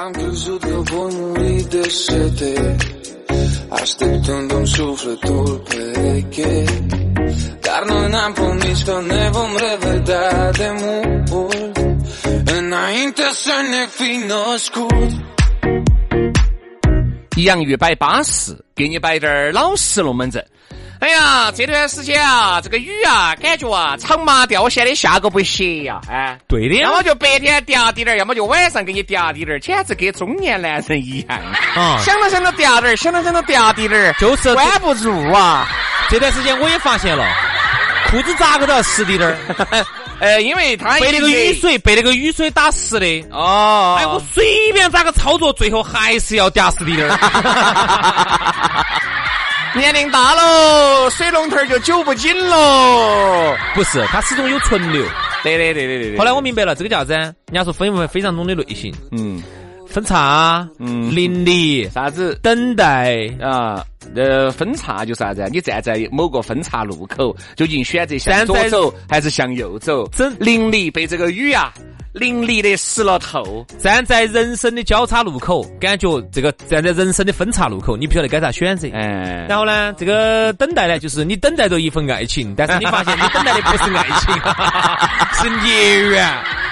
[0.00, 2.76] Am crezut că voi muri de sete
[3.68, 6.64] Așteptându-mi sufletul pereche
[7.60, 11.76] Dar noi n-am promis că ne vom revedea de mult
[12.44, 15.28] Înainte să ne fi născut
[17.36, 20.44] 洋芋摆巴适，给你摆点儿老实龙门阵。
[21.05, 31.39] 哎呀，这段时间啊，这个雨啊，感觉啊，长麻掉线的下个不歇呀，哎，对的要么就白天嗲滴点儿，要么就晚上给你嗲滴点儿，简直跟中年男人一样
[31.75, 35.67] 啊想到想到嗲点儿，想到想到嗲滴点儿，就是关不住啊。
[36.09, 37.23] 这段时间我也发现了，
[38.09, 39.37] 裤子咋个都要湿滴点儿，
[40.19, 43.05] 呃，因为他被那个雨水被那个雨水打湿的。
[43.29, 47.15] 哦，哎，我随便咋个操作，最后还是要嗲湿滴点儿。
[49.75, 53.53] 年龄大喽，水龙头儿就久不紧喽。
[53.73, 55.03] 不是，它始终有存留。
[55.43, 56.17] 对对对对对对。
[56.17, 57.13] 后来我明白了，这个叫啥子？
[57.13, 59.43] 人家说分为非常多的类型，嗯，
[59.85, 62.39] 分叉、嗯淋漓、啥子？
[62.41, 63.15] 等待。
[63.41, 63.83] 啊，
[64.15, 65.49] 呃，分叉就是啥子啊？
[65.51, 70.07] 你站在某个分叉路口，究竟选择向左走还是向右走？
[70.07, 71.73] 真淋漓被这个雨啊
[72.15, 73.65] 淋漓的湿了透。
[73.77, 78.87] 站在人生的交叉路口，感觉这个站在人生的分叉路口，你不晓得该咋选择。
[78.93, 84.33] 哎，然后呢，这个等待呢，就是你等待着一份爱情，但是你发现你等待的不是爱情，
[85.43, 86.25] 是孽缘。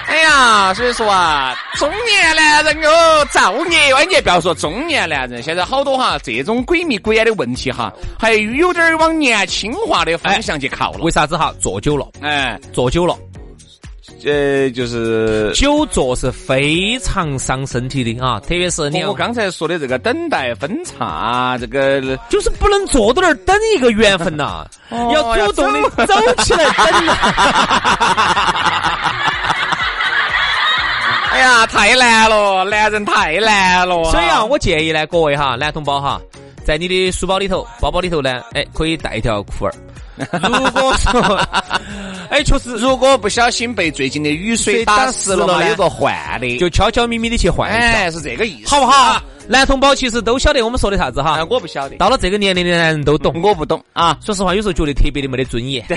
[0.06, 3.96] 哎呀，所以说啊，中年男人哦，造孽哟！
[3.96, 11.10] 哎，你也不要说中年男人，现在好多哈这种鬼迷鬼眼的问题哈，还有点儿往年轻化的方向去靠了为。
[11.10, 11.54] 啥子哈？
[11.60, 13.16] 坐久了，哎，坐久了，
[14.24, 27.14] 呃，就是久坐是非常伤身体的啊，特别是你要我刚才说的这个等待分叉，这个就是不能坐到那儿等一个缘分呐， 要主动的走起来等呐。
[31.32, 34.04] 哎呀，太难了，男人太难了。
[34.04, 36.20] 所以啊，我建议呢，各位哈，男同胞哈，
[36.64, 39.74] 在你的书包里头、包包里头呢，哎，可以带一条裤儿。
[40.16, 41.20] 如果说，
[42.30, 49.20] 哎，确实，如果不小心被最近的雨水打湿了嘛，有个换的，就悄悄咪咪的去换哎，是这个意思，好不好？
[49.46, 53.42] 男同胞其实都晓得我们说的啥子啊哈，，我不晓得，到了这个年龄的男人都懂。
[53.42, 54.16] 我不懂啊。
[54.24, 55.84] 说实话，有时候觉得特别的没得尊严。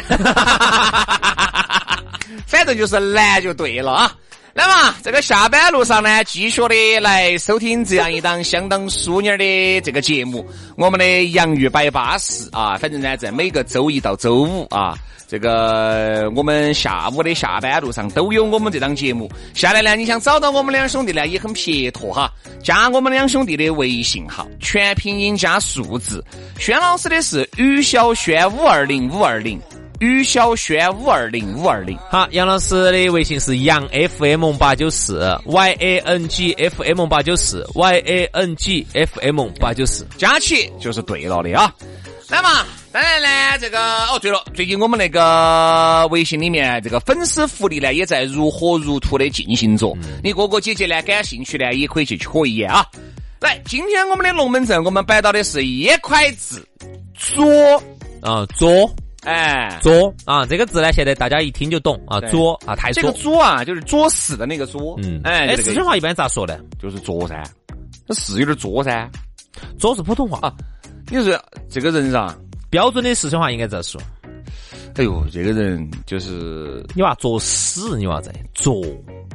[2.45, 4.11] 反正就是难就对了啊。
[4.57, 10.43] 那么这个下班路上呢，继续的来收听这样一档相当淑女的这个节目，
[10.75, 12.75] 我们的洋芋摆巴士啊。
[12.75, 14.97] 反正呢，在每个周一到周五啊，
[15.27, 19.31] 这个我们下午的下班路上都有我们这档节目。
[19.53, 22.27] 下来呢，你想找到我们两兄弟呢，也很撇脱哈，
[22.63, 26.25] 加我们两兄弟的微信号，全拼音加数字。
[26.57, 29.61] 轩老师的是于小轩五二零五二零。
[29.99, 39.47] 于小轩五二零五二零，好，杨老师的微信是杨 FM 八九四 Y A N G F M 八九四 Y A N G F M
[39.59, 40.05] 八九四。
[40.15, 41.73] 加起就是对了的啊。
[42.29, 49.97] 那么，当然呢，这个哦，对了，最近我们那个微信里面这个粉丝福利呢，也在如火如荼的进行着。
[50.23, 52.85] 你哥哥姐姐呢感兴趣呢，也可以去瞧一眼啊。
[53.39, 56.67] 来，今天我们的龙门阵，我们摆到的是一块字，
[57.15, 57.81] 左，
[58.21, 58.93] 啊，左
[59.27, 63.41] 哎，作啊，这个字呢，现在大家一听就懂啊，对左啊，太这个作。
[63.41, 66.57] 啊，就是作死的那个作，嗯，哎，四川话一般咋说呢？
[66.81, 67.43] 就是作噻，
[68.07, 69.09] 这是有点作噻。
[69.77, 70.53] 作是普通话，啊
[71.09, 72.37] 你说这个人啊，
[72.69, 73.99] 标准的四川话应该咋说？
[74.97, 78.83] 哎呦，这个人就是你娃作死，你娃在作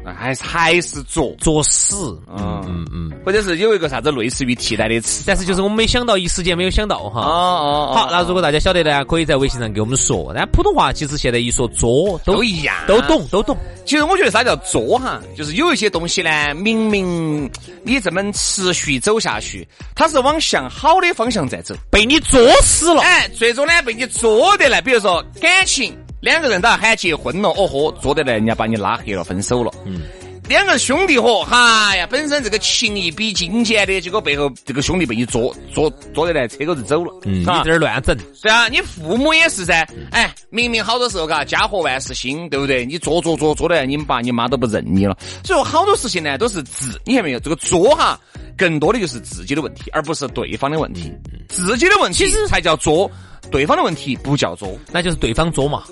[0.05, 2.21] 还是还是作，作死。
[2.37, 3.13] 嗯嗯嗯。
[3.25, 7.21] 或者是有一个啥子类似于替代的词，但是就是我们没想到，一时间没有想到哈。
[7.21, 10.33] 哦哦，好，那如果大家晓得呢，可以在微信上给我们说。
[10.35, 13.57] 但普通话其实现在一说作都一样，都懂都懂。
[13.85, 17.49] 其实我觉得啥叫作哈，就是有一些东西呢，明明
[17.85, 23.03] 你这么持续走下去，它是往向好的方向在走，被你作死了。
[23.03, 29.71] 哎，最终呢被你作得来，比如说感情，两个人都要喊结婚了，哦豁，作得来人家把你拉黑了，分手了。
[29.85, 30.01] 嗯。
[30.49, 37.15] 两个兄弟伙，哈呀，本身这个情谊比金坚的，结果背后这个兄弟被你捉捉捉得来，车狗就走了。
[37.25, 38.17] 嗯，你在这儿乱整。
[38.43, 39.87] 对啊，你父母也是噻。
[40.11, 42.85] 哎，明明好多时候嘎，家和万事兴，对不对？
[42.85, 45.17] 你作作作作的，你们爸你妈都不认你了。
[45.45, 47.39] 所以说，好多事情呢都是自，你看没有？
[47.39, 48.19] 这个作哈，
[48.57, 51.11] 更多的就是自己的问题，而不是对方的问题。
[51.49, 53.11] 自己的问题才叫作，
[53.53, 55.85] 对方的问题不叫作，那就是对方作嘛。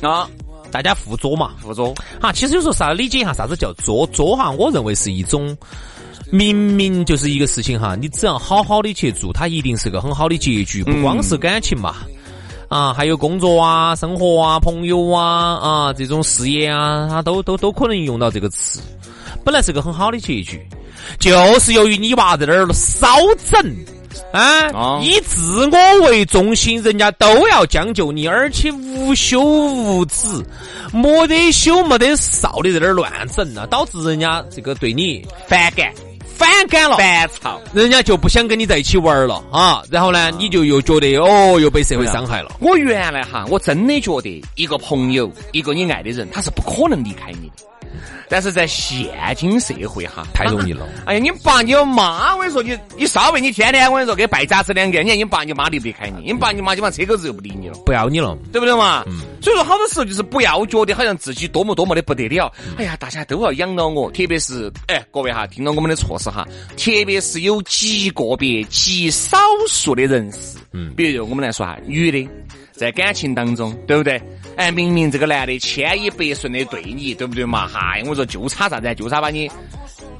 [0.00, 0.26] 啊。
[0.68, 2.32] 大家互作嘛，互作哈。
[2.32, 5.56] 其实有时候啥理解一下啥子叫作作哈，我认为是一种
[6.30, 11.94] 明明就是一个事情哈，你只要好好的去做，它一定是个很好的结局，不光是感情嘛，
[12.68, 18.82] 啊，还有工作啊、生活啊、朋友啊啊这种事业啊，它都都都可能用到这个词。
[19.44, 20.60] 本来是个很好的结局，
[21.20, 23.08] 就是由于你娃在那儿少
[23.48, 23.74] 整。
[24.32, 25.00] 啊！
[25.02, 30.28] 以自我为中心，人家都要将就你，而且无休无止，
[30.92, 35.90] 没得休没得少的在那儿乱整啊，导致人家这个对你反感、
[36.24, 39.82] 反感了、烦躁，人家就不想跟你在一起玩了啊。
[39.90, 42.52] 然后呢，你就又觉得哦，又被社会伤害了。
[42.60, 47.64] 我原来哈，我真的觉得一个朋友，一个你爱的人，他是不可能离开你的。
[48.28, 50.86] 但是在现今社会哈，太容易了。
[51.04, 56.32] 哎呀，你爸你妈，我跟你说，你你稍微你天天我跟你说给败家子两个，你看你爸你妈离不离开你？
[56.32, 59.04] 你爸你妈基本上车狗子又不理你了，不要你了，对不对嘛？
[59.06, 59.20] 嗯。
[59.40, 62.52] 所以说，好多时候就是不要觉得好像自己多么多么的不得了。
[62.76, 66.46] 哎呀，大家都要养到我，特别是哎，各位哈，听到我们的措施哈，
[66.76, 69.38] 特别是有极个别、极少
[69.68, 72.28] 数的人士，嗯，比如我们来说哈，女的。
[72.76, 74.22] 在感情当中，对不对？
[74.56, 77.66] 哎，明明这个男的千依百顺的对你，对不对嘛？
[77.66, 78.94] 嗨，我说就差啥子？
[78.94, 79.50] 就差把你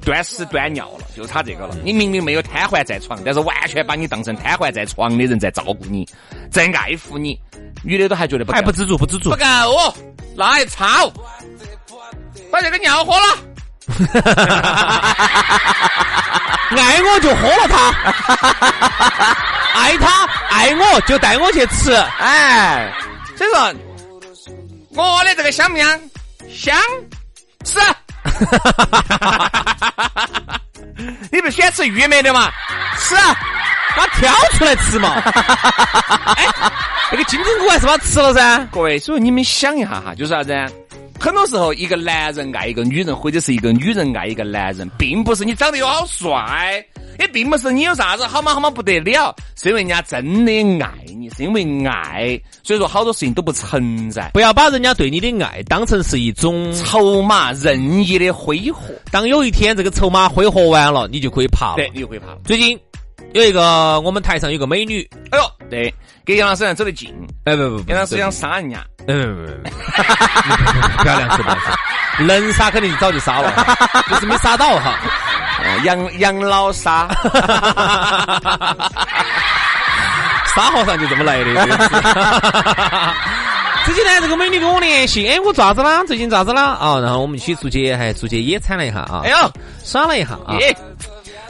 [0.04, 1.76] 端屎端尿了，就差这个了。
[1.84, 6.06] 你明明没有瘫痪在床，但是完全把你当成瘫痪在床的人在照顾你，
[6.50, 7.38] 在爱护你。
[7.82, 9.94] 女的都还觉得不还不知足，不知足，不够，
[10.36, 11.10] 那还操，
[12.50, 13.38] 把这个尿喝了，
[16.76, 17.92] 爱我就喝了它。
[19.76, 22.90] 爱他爱我就带我去吃，哎，
[23.36, 23.74] 所以说
[24.94, 26.00] 我的这个香不香？
[26.48, 26.74] 香，
[27.62, 27.78] 吃。
[31.30, 32.50] 你不喜欢吃玉梅的嘛？
[32.98, 33.14] 吃，
[33.94, 35.10] 把挑出来吃嘛。
[36.36, 36.46] 哎，
[37.12, 38.66] 那个金针菇还是把它吃了噻。
[38.72, 40.52] 各位，所以你们想一下哈，就是啥子？
[41.20, 46.82] 很多时候，一个男人爱一个女人，或者是一个女人爱一个男人，并不是你长得有好帅。
[47.18, 50.52] 也并不是你有啥子好嘛好嘛不得了，是因为人家真的
[50.84, 54.30] 爱你，是因为爱，所以说好多事情都不存在。
[54.32, 58.94] 不要把人家对你的爱当成是一种筹码，任意的挥霍。
[59.10, 61.76] 当有一天这个筹码挥霍完了，你就可以爬了。
[61.76, 62.26] 对，你就可以爬。
[62.44, 62.78] 最近
[63.32, 65.92] 有一个我们台上有个美女，哎呦，对，
[66.24, 67.12] 跟杨老师走得近。
[67.44, 68.84] 哎不不不，杨老师想杀人家。
[69.08, 72.22] 嗯不不不，漂亮是不？
[72.24, 73.52] 能 杀肯定早就杀了，
[74.10, 74.98] 就是没杀到哈。
[75.84, 77.08] 杨杨老沙，
[80.54, 81.52] 沙和尚就这么来的。
[83.84, 86.02] 最近呢，这个美女跟我联系，哎，我咋子啦？
[86.04, 86.72] 最近咋子啦？
[86.80, 89.20] 啊，然后我们一起出去，还出去野餐了一下啊。
[89.24, 89.36] 哎呦，
[89.84, 90.56] 耍了一下啊。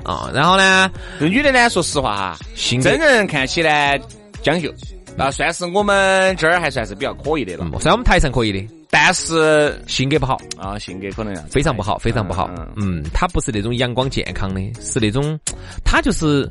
[0.05, 2.37] 啊，然后呢，这女的呢，说实话哈，
[2.83, 3.99] 真人看起来
[4.43, 4.71] 将就，
[5.18, 7.66] 啊，算是我们这儿还算是比较可以的了。
[7.80, 8.75] 算我们台上可以的。
[8.90, 12.49] 但是性格不好啊，性格可能非常不好，非常不好。
[12.76, 15.38] 嗯，他不是那种阳光健康的，是那种
[15.85, 16.49] 他就是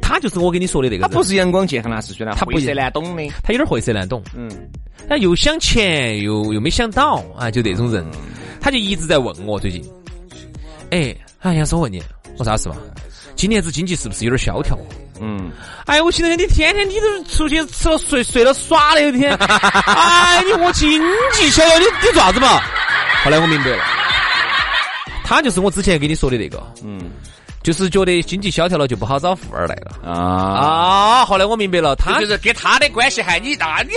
[0.00, 1.02] 他就是我跟你说的那个。
[1.02, 4.22] 他不是阳光健康，那是虽然他晦涩难懂的，他有点晦涩难懂。
[4.34, 4.50] 嗯，
[5.08, 8.04] 他又想钱，又又没想到啊，就那种人，
[8.60, 9.84] 他就一直在问我最近。
[10.90, 12.02] 哎，哎，杨师，我问你，
[12.38, 12.76] 我啥事嘛？
[13.34, 14.76] 今年子经济是不是有点萧条？
[15.20, 15.50] 嗯，
[15.86, 22.60] 哎，我现在你天天你都出去吃了睡睡了耍了，有天， 哎，你我经济逍遥，你你做啥子嘛？
[23.24, 23.82] 后来我明白了，
[25.24, 27.10] 他就是我之前给你说的那个，嗯。
[27.66, 30.14] 就是觉得经济萧条了，就不好找富二代了啊！
[30.14, 31.24] 啊！
[31.24, 33.90] 后来我明白了，他就是跟他的关系还你那你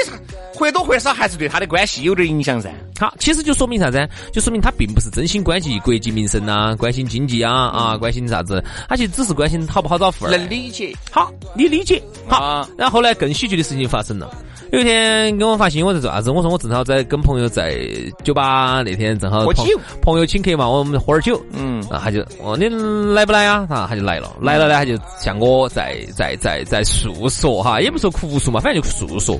[0.55, 2.71] 或多或少还是对他的关系有点影响噻。
[2.99, 4.09] 好，其实就说明啥子？
[4.33, 8.63] 就说明他并不是真心关心国计民生呐，关心经济啊啊，关心啥子？
[8.88, 10.38] 他其实只是关心好不好找富二代。
[10.39, 10.91] 能理解。
[11.11, 12.01] 好，你理解。
[12.27, 14.31] 好，然后后来更喜剧的事情发生了。
[14.71, 16.29] 有一天给我发信，我在做啥子？
[16.29, 17.79] 我说我正好在跟朋友在
[18.23, 21.43] 酒吧那天正好朋喝酒朋友请客嘛，我们喝点酒。
[21.53, 22.67] 嗯，啊，他就哦，你
[23.13, 23.65] 来不来啊？
[23.69, 29.39] 啊，他就来了，来了呢，他就向我在在在在诉说哈，也不说哭诉嘛，反正就诉说。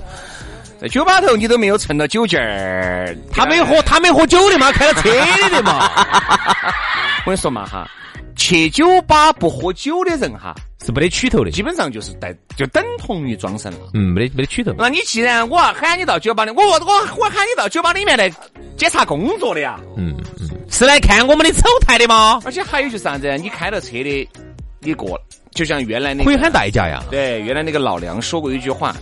[0.80, 5.10] 在酒吧头你都没有蹭到酒劲儿，他没喝，他没喝酒的嘛，开了车
[5.50, 5.92] 的嘛，
[7.26, 7.86] 我跟你说嘛哈，
[8.38, 10.56] 去酒吧不喝酒的人哈，
[10.86, 11.52] 是没得取头的。
[11.52, 13.80] 基本上就是带就等同于装神了。
[13.94, 14.74] 嗯，没得没得取头。
[14.78, 16.80] 那你既然我要喊你到酒吧里，我我
[17.18, 18.32] 我喊你到酒吧里面来
[18.78, 19.78] 检查工作的呀。
[19.98, 22.40] 嗯嗯，是来看我们的丑态的吗？
[22.46, 23.38] 而且还有就是啥子？
[23.38, 24.30] 你开了车的，
[24.80, 25.20] 你过，
[25.52, 27.04] 就像原来那个可以喊代驾呀。
[27.12, 28.96] 对，原来那个老梁说过一句话：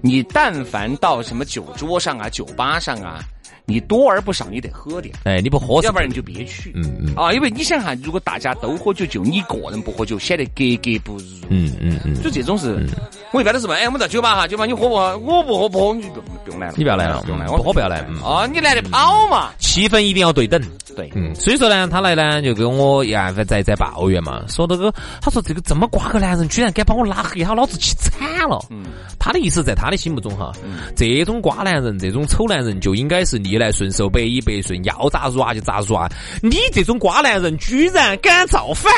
[0.00, 3.20] 你但凡到什么酒桌上啊、酒吧上啊，
[3.68, 6.72] 你多而不少，你得喝点，哎，你不喝，要不然你就别去。
[6.74, 11.24] 嗯嗯啊，因为你想哈，如果大家都喝酒，就你一个人不喝酒，显得格格不入。
[11.50, 12.86] 嗯嗯嗯，就这种是，
[13.30, 14.94] 我一般都是问，哎，我们到酒吧哈，酒吧你喝不？
[14.94, 18.02] 我不喝，不喝你就不用不用来了，你不要来了，不用来，不喝不要来。
[18.08, 19.50] 嗯，哦，你来得跑嘛？
[19.58, 20.58] 气氛一定要对等。
[20.96, 28.58] 对，嗯，所以说呢，他来呢就跟我呀在在在抱怨嘛，说这个，他说这个这么瓜个男人居然敢把我拉黑，他老子气惨了。
[28.70, 28.86] 嗯，
[29.18, 30.50] 他的意思在他的心目中哈，
[30.96, 36.08] 这种瓜男人，这种丑男人就应该是逆来顺受，百依百顺，要咋入啊就咋入啊。
[36.40, 38.92] 你这种瓜男人居然敢造反，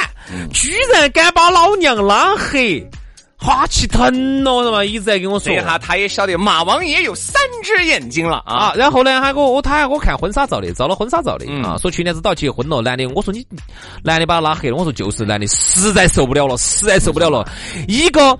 [0.53, 2.87] 居然敢把老娘拉黑。
[3.43, 4.85] 哈气疼了，是吧？
[4.85, 5.51] 一直在跟我说。
[5.51, 8.55] 这下他也晓得马王爷有三只眼睛了啊！
[8.55, 13.43] 啊，然后呢，他给我，他还给我看婚纱照的，照了婚纱照的、嗯啊，说去年子到结婚了，男的，我说你，
[14.05, 17.51] 男的把他拉黑了，我说就是男的，实在受不了了，实在受不了了，
[17.89, 18.39] 一个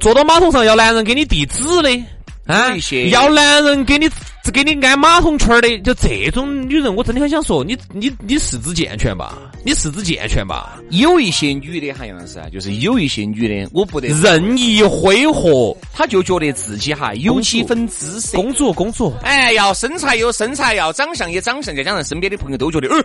[0.00, 2.04] 坐到马桶上要男人给你递纸的，
[2.46, 2.68] 啊？
[3.10, 4.08] 要男人给你
[4.52, 23.02] 给你安马桶圈儿的，就这种女人，我真的很想说，你你你四肢健全吧，你四肢健全吧，有一些女的哈，杨老师啊，就是有一些女的，我不得，任意挥霍，她就觉得自己哈有几分姿色，公主公主，哎，要身材有身材，要长相也长相，再加上身边的朋友都觉得，呃，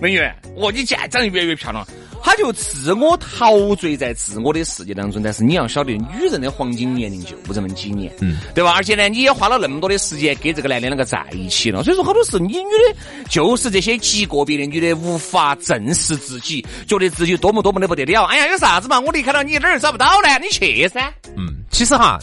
[0.00, 0.18] 美女，
[0.56, 2.07] 哦，你现在长得越来越漂亮，她
[2.38, 5.22] 就自我陶醉在自我的世界当中。
[5.22, 8.72] 但是你要晓得，女人的黄金年龄就这么几年，嗯，对吧？
[8.74, 18.24] 而且呢，你也花了那么多的时间跟这个男的两个在一起了，所以说好多事你女的，就是这些极个别的女的无法正视自己，觉得自己多么多么的不得了。
[18.24, 19.00] 哎呀，有啥子嘛？
[19.00, 20.38] 我离开了你哪儿找不到呢？
[20.40, 21.12] 你去噻。
[21.36, 22.18] 嗯，其实哈，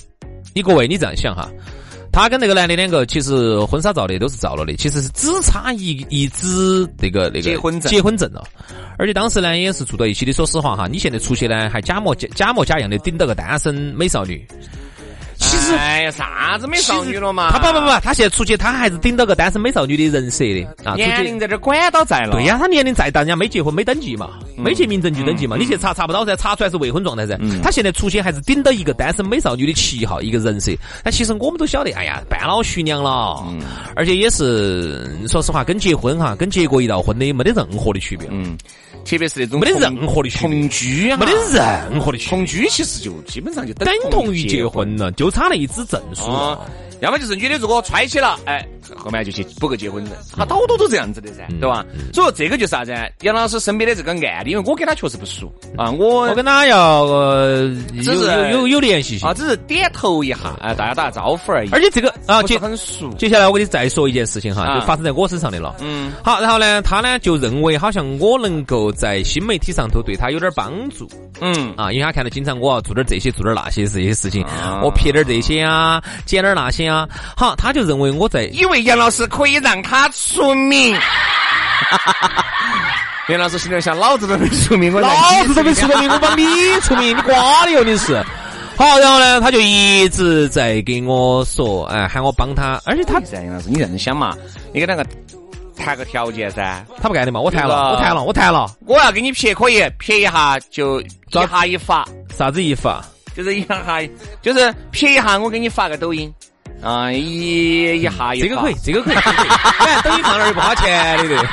[0.54, 1.50] 你各位你这样想哈，
[2.16, 8.42] 他跟那个男的两个其实婚纱照的都是照了的，其实是只差一一纸那个那个结婚证结婚证了。
[8.98, 10.32] 而且当时呢也是住到一起的。
[10.32, 14.48] 说实话哈，你现在出去呢还假模假假模假样的顶到个单身美少女。
[15.38, 17.52] 其实哎呀，啥子美少女了嘛？
[17.52, 20.96] 他不不不，他现在出去他还是顶到个单身美少女的人设的啊。
[20.96, 22.32] 年龄在这儿管到在了。
[22.32, 27.38] 对呀、他年龄再大，人家没结婚没登记嘛，没去民政局登记嘛，你去查查不到噻，查出来是未婚状态噻。
[27.62, 30.72] 他现在出去还是顶到一个单身美少女的旗号，一个人设。
[31.04, 33.44] 但其实我们都晓得，哎呀，半老徐娘了，
[33.96, 38.58] 而且也是说实话，跟结婚哈，跟结过一道婚的没得任何的区别，嗯，
[39.06, 46.24] 特别是那种没得任何的同居啊，没得任何的，同居，其实就基本上就等同于结婚了，就差那一纸证书
[47.02, 51.86] 要么就是女的如果揣起了，哎，后面就去补个结婚证，他好多都这样子的噻，嗯对吧？
[52.14, 52.94] 所以说这个就是啥子？
[53.22, 63.10] 杨老师身边的这个案例，因为我跟他确实不熟啊，我我跟他要呃有只是有有有联系性啊，，只是点头一下，哎，大家打个招呼而已，而且这个啊，接很熟。
[63.18, 65.76] 接下来我给你再说一件事情哈，啊就发生在我身上的了。
[65.82, 71.08] 嗯，好，然后呢，他呢就认为好像我能够在新媒体上头对他有点帮助
[71.42, 80.96] 嗯，啊，因为他看到经常我要做点这些做点那些这些事情，啊我撇点这些啊，捡点那些啊，好，他就认为我在以为杨老师可以让他出名。
[83.30, 85.10] 杨老师心里想，老子都没出名，我 老
[85.46, 86.46] 子都没出过名，我帮你
[86.82, 88.24] 出名， 你瓜的哟你是。
[88.78, 94.36] 好，然后呢，他就一直在给我说，哎，喊我帮他，而且他噻，杨老师，你认真想嘛，
[94.74, 95.06] 你跟那个
[95.76, 101.08] 谈个条件噻，他不干的嘛，我谈了，我谈了，我谈了，我要给你撇可以，撇一下就一
[101.50, 103.04] 下一发，啥子意思啊？
[103.36, 103.82] 就是一下
[104.42, 106.32] 就是撇一下，我给你发个抖音。
[106.82, 109.16] 啊，一一下一这个可以，这个可以。
[109.16, 111.38] 反正抖音上那儿又不花钱的，对。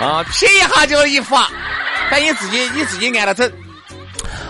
[0.00, 1.50] 啊，撇一下就一发，
[2.10, 3.50] 但你自己你自己按了整。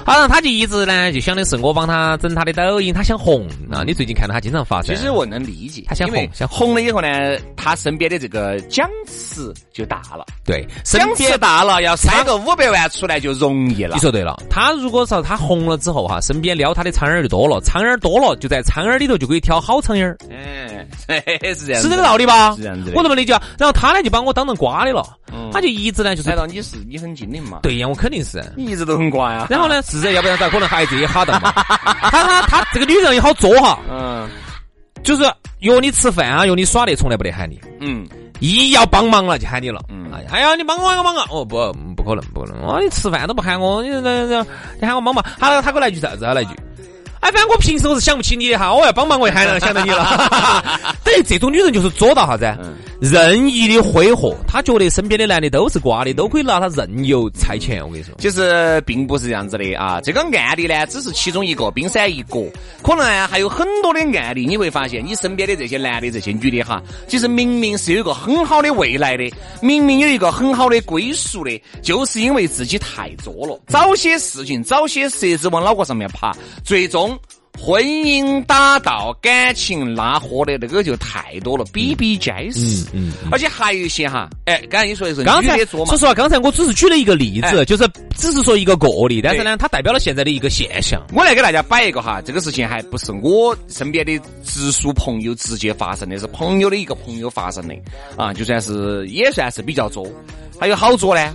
[0.04, 3.82] 好，然后他就一直呢，就想的是我帮他整他的抖音，他想红啊。
[3.86, 7.08] 你最近看到他经常发噻，其实我能理解，他想红想红了以后呢，
[7.56, 11.38] 他身边的这个奖池就大了，对身奖池边。
[11.38, 14.00] 大了，要塞个五百万出来就容易了你。
[14.00, 20.16] 说对了，他如果说他红了之后哈，身边撩他的苍蝇就多了，苍蝇多了，就在苍蝇里头就可以挑好苍蝇儿，
[21.06, 22.54] 哎， 是这样，是这个道理吧？
[22.56, 23.42] 是这样子的我这么理解啊。
[23.58, 25.02] 然后他呢就把我当成瓜的了，
[25.52, 27.60] 他就一直呢就是难道你是你很精灵嘛？
[27.62, 28.42] 对呀，我肯定是。
[28.56, 29.46] 你一直都很乖啊。
[29.50, 31.52] 然后呢，是噻，要不然咋可能还这一哈的嘛？
[32.10, 34.28] 他他他这个女人也好作哈，嗯
[35.02, 35.22] 就是
[35.60, 37.58] 约你吃饭啊，约你耍的，从来不得喊你。
[37.80, 38.06] 嗯，
[38.38, 41.24] 一要帮忙了就喊你了，嗯哎哎呀，你帮我个忙啊！
[41.30, 41.56] 哦不，
[41.96, 42.60] 不可能，不可能！
[42.62, 44.46] 哦，你吃饭都不喊我，你这这
[44.80, 46.24] 你喊我帮忙，他他给我来句啥子？
[46.24, 46.50] 他来句，
[47.20, 50.94] 哎，反正我平时我是想不起你的哈，我要帮忙我也喊了想到你了。
[51.04, 52.56] 等于这种女人就是作到啥子？
[53.00, 57.82] 任意的挥霍，她觉得身边的男的都是瓜的，都可以拿她任由差遣。
[57.82, 62.50] 我跟你说，其实并不是这样子的啊，这个案例呢只是其中一个冰山一角，
[62.82, 69.30] 可能呢还有很多的案例，你会发现你身边的这些男的、这些女的哈，其实明明是有一个很好的未来的，
[69.62, 76.32] 明明有一个很好的归宿的，就是因为自己太作了，早些事情、早些蛇子往脑壳上面爬，
[76.64, 77.09] 最终。
[77.58, 82.86] 婚姻打到感情拉货的那个就太多了，比比皆是。
[82.94, 87.86] 嗯，而且还有一些哈，哎，刚才你说的是刚才说，实话，刚才我只是举了一个例子，哎就是
[88.16, 91.04] 只是说一个个例，但是呢，它代表了现在的一个现象。
[91.12, 97.74] 我来给大家摆一个哈，这个事情还不是我身边的直属朋友直接发生的，是朋友的一个朋友发生的
[98.16, 100.06] 啊，就算是也算是比较作。
[100.58, 101.34] 还有好作呢，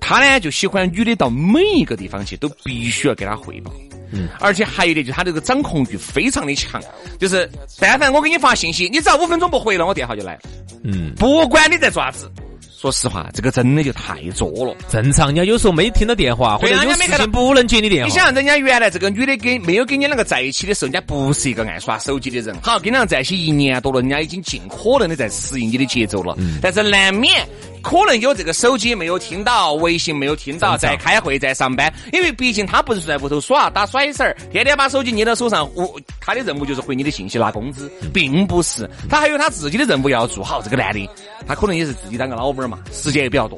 [0.00, 3.72] 他呢就喜欢女的到每一个地方去都必须要给他汇报。
[4.16, 6.80] 嗯，而且还有一点，就是他这个掌控欲非常的强，
[7.18, 10.40] 就是但凡我给你发信息，你只要五分钟不回了，我电话就来了。
[10.84, 12.30] 嗯，不管你在做啥子，
[12.78, 14.76] 说实话，这个真的就太作了。
[14.90, 18.08] 正常，人家有时候没听到电话，或对者有人家没看到事情不能接你电话。
[18.08, 22.54] 你想，人家原来这个女的跟没有跟你两个在一起的时候，人家不是一个爱耍手机的人。
[22.62, 26.36] 好，跟你两个在一起一年多了，人家已经尽可能的在适应你的节奏了。
[26.62, 27.44] 但是难免
[27.86, 31.92] 可能有这个手机没有听到，微信没有听到，在开会，在上班。
[32.12, 35.72] 因为毕竟他不是在屋头耍打甩手儿，天天把手机捏到手上。
[35.76, 38.90] 我他的任务就是回你的信息拿工资，并不是。
[39.08, 40.60] 他还有他自己的任务要做好。
[40.60, 41.08] 这个男的，
[41.46, 43.56] 他可能也是自己当个老板儿嘛，时间也比较多。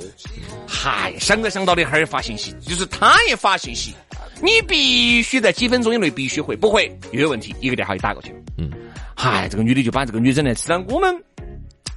[0.66, 3.94] 嗨，想着想到的哈儿发信息，就是他也发信息，
[4.42, 8.36] 你必须在几分钟以内必须回，不回又有问题，一个电话就打过去了。
[8.58, 8.70] 嗯，
[9.16, 11.18] 嗨，这个女的就把这个女人呢，实际上我们。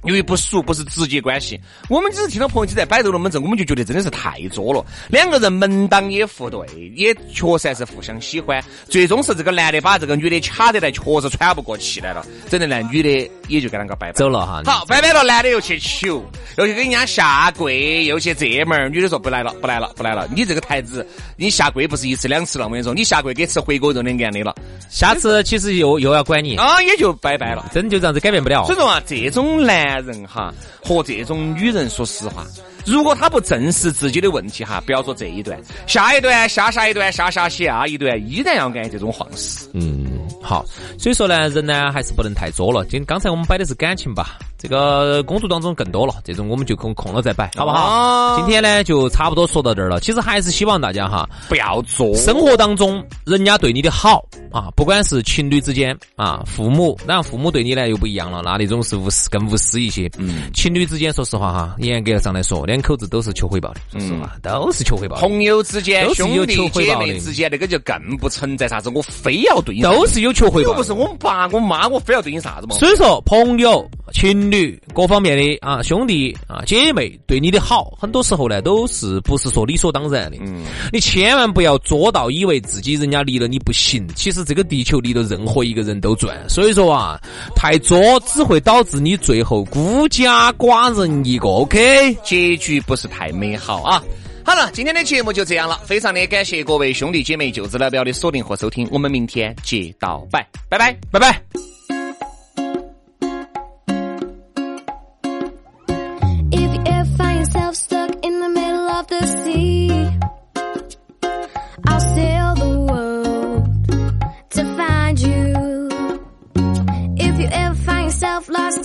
[0.04, 4.84] 因为不熟，不是直接关系，我们只是听到朋友圈在摆斗龙门阵，我们就觉得真的是太作了。
[5.08, 6.66] 两个人门当也互对，
[6.96, 8.62] 也确实还是互相喜欢。
[8.88, 12.26] 最终是这个男的把这个女的卡得来，确实喘不过气来了。
[12.50, 14.62] 整的那女的也就跟那个拜拜走了哈。
[14.64, 16.24] 好，拜拜了，男的又去求，
[16.56, 18.88] 又去给人家下跪，又去这门儿。
[18.88, 20.28] 女的说不来了，不来了，不来了。
[20.34, 21.06] 你这个台子，
[21.36, 24.54] 你下跪不是一次两次了，我跟你说，你下跪给吃回锅肉的案例了
[24.90, 27.70] 下次其实又又要管你，啊，也就拜拜了。
[27.72, 28.78] 真就这样子改变不了所以。
[28.78, 30.52] 说啊，这种男男人哈
[30.82, 32.46] 和这种女人，说实话，
[32.86, 39.68] 如果他不正视自己的问题哈，不要说这一段，下一段、下下一段、下下下一段，依然要按这种方式。
[39.74, 40.06] 嗯，
[40.42, 40.64] 好，
[40.98, 42.86] 所以说呢，人呢还是不能太作了。
[42.86, 47.88] 今刚才我们摆的是感情吧，这个工作当中更多了，这种我们就空空了再摆，好不好？
[47.88, 49.98] 哦今天呢就差不多说到这儿了。
[49.98, 60.08] 其实还是希望大家哈，不要做生活当中人家对你的好啊，不管是情侣之间啊，父母，当然父母对你呢又不一样了，那那种是无私更无私一些。
[60.16, 65.22] 嗯，情侣之间，说实话哈，严格上来说，两口子都是求回报的，说实话，都是求回报的。
[65.22, 72.76] 朋友之间、兄弟姐妹之间，那个就更不存在啥子，我非要对你都是有求回报的，又不是我爸我妈，我非要对你啥子嘛？
[72.76, 80.36] 所以说，朋友、情侣各方面的啊，兄弟啊、姐妹对你的好，很多时候呢，都是不是说理所当然的。
[80.40, 86.48] 嗯，你千万不要作到以为自己人家离了你不行，其实这个地球离了任何一个人都转。
[86.48, 87.20] 所以说啊，
[87.56, 91.48] 太作只会导致你最后孤家寡人一个。
[91.48, 92.14] OK。
[92.22, 94.02] 结局不是太美好啊。
[94.44, 101.71] 好了，今天的节目就这样了，非常的感谢各位兄弟姐妹、舅子老表的锁定和收听，我们明天接到拜，拜拜，拜拜。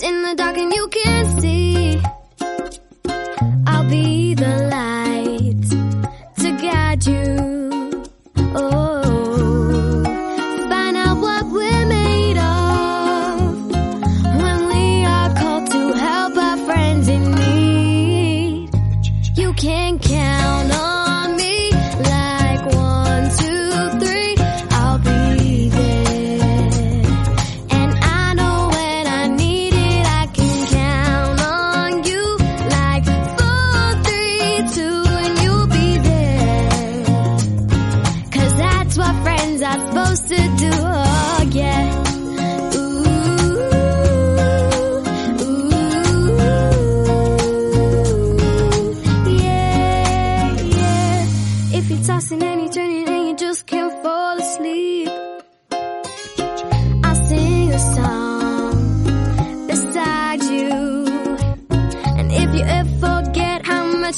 [0.08, 1.17] In the dark and you can't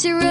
[0.03, 0.30] You're.